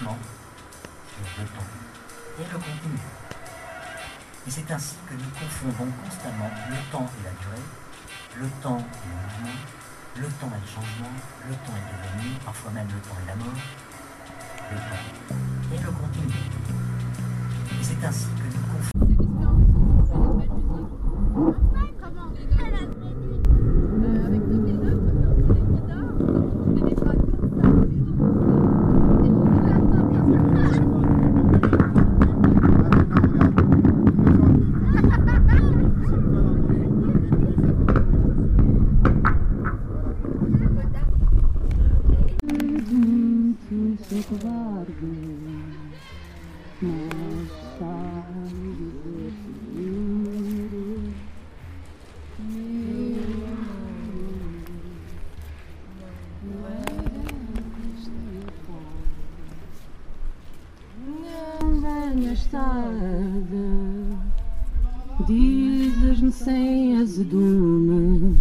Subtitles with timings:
[0.00, 1.70] le temps
[2.38, 2.98] et le contenu.
[4.46, 7.66] Et c'est ainsi que nous confondons constamment le temps et la durée,
[8.36, 9.58] le temps et le mouvement,
[10.16, 11.12] le temps et le changement,
[11.48, 13.60] le temps et le devenir, parfois même le temps et la mort,
[14.70, 15.06] le temps
[15.72, 16.34] et le contenu.
[17.80, 18.45] Et c'est ainsi que
[44.28, 45.06] guardo
[46.82, 46.98] na
[47.78, 48.76] chave
[52.38, 52.76] meu
[53.56, 53.86] amor,
[60.98, 63.64] Não venhas tarde,
[65.26, 68.36] dizes-me sem azedume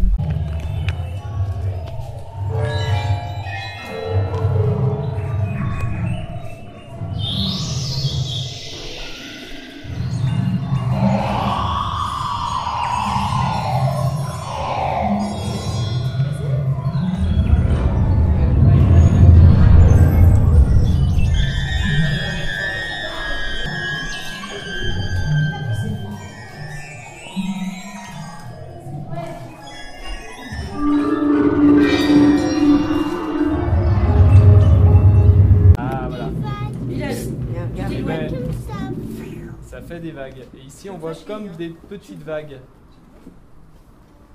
[39.85, 40.45] fait des vagues.
[40.57, 42.59] Et ici on voit comme des petites vagues.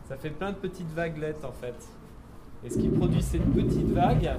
[0.08, 1.74] Ça fait plein de petites vaguelettes en fait.
[2.64, 4.30] Et ce qui produit ces petites vagues,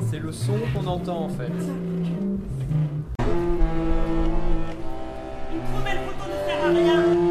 [0.00, 1.50] c'est le son qu'on entend en fait.
[5.52, 7.23] Une trop belle photo ne sert à rien.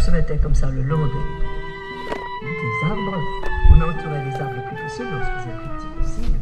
[0.00, 1.12] Se mettait comme ça le long des,
[2.86, 3.18] arbres.
[3.70, 6.38] On entourait les arbres le plus possible, on se faisait le plus petit possible.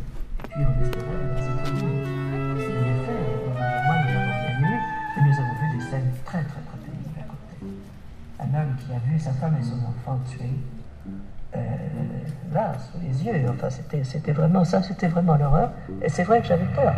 [0.49, 1.07] Puis on espérait.
[1.09, 3.21] Et en effet,
[3.85, 4.79] moi nous l'avons bien
[5.17, 7.57] et nous avons vu des scènes très très très pénibles à côté.
[8.41, 10.59] Un homme qui a vu sa femme et son enfant tués,
[12.53, 13.47] là, sous les yeux.
[13.51, 15.71] Enfin, c'était, c'était vraiment ça, c'était vraiment l'horreur.
[16.03, 16.95] Et c'est vrai que j'avais peur.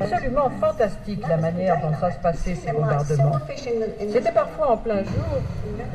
[0.00, 3.38] absolument fantastique la manière dont ça se passait ces bombardements.
[4.12, 5.40] C'était parfois en plein jour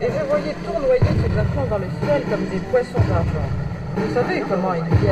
[0.02, 3.50] et je voyais tournoyer ces enfants dans le ciel comme des poissons d'argent.
[3.96, 5.12] Vous savez comment ils viennent.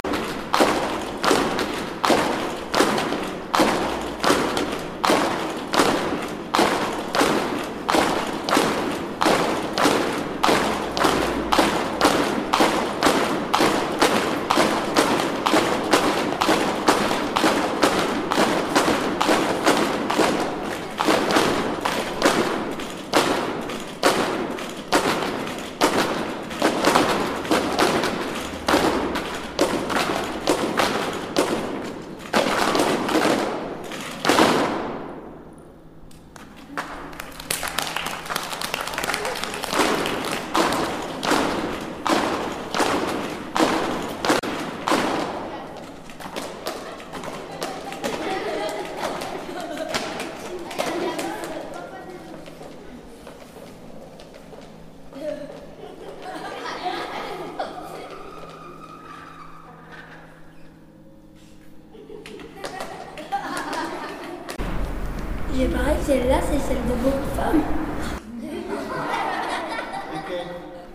[65.58, 67.64] J'ai pareil, celle-là, c'est celle de de femmes.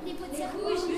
[0.06, 0.88] Les petits rouges.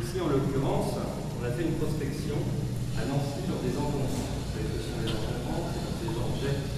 [0.00, 2.36] Ici, en l'occurrence, on a fait une prospection
[2.96, 4.08] à Nancy sur des encombrants.
[4.08, 6.72] Ce sont des encombrants, c'est les gens jettent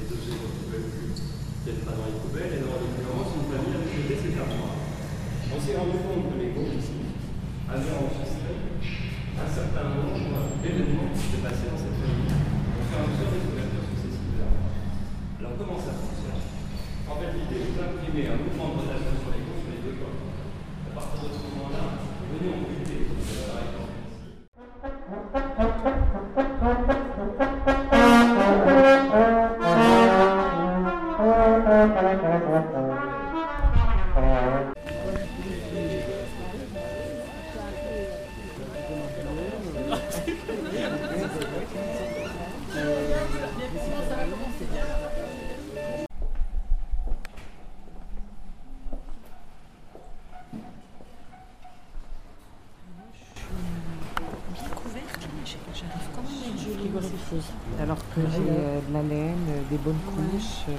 [0.00, 1.12] les objets qu'on ne pouvait plus,
[1.60, 2.56] peut-être pas dans les poubelles.
[2.56, 3.84] Et dans l'occurrence, une famille
[5.52, 7.04] On s'est rendu compte que les groupes ici
[7.68, 8.13] avaient enregistré
[18.14, 20.14] d'imprimer un mouvement de rotation sur les groupes sur les deux corps.
[20.86, 21.98] À partir de ce moment-là,
[22.30, 22.64] venez en
[55.44, 57.80] buter par exemple.
[57.80, 60.64] Alors que j'ai euh, de la laine, euh, des bonnes couches.
[60.68, 60.76] euh,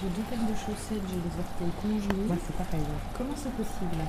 [0.00, 2.26] J'ai deux paires de chaussettes, j'ai les orteils congelés.
[2.26, 2.86] moi, c'est pareil.
[3.16, 4.02] Comment c'est possible?